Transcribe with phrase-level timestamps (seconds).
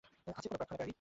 [0.27, 0.89] আছে কোন প্রার্থনাকারী?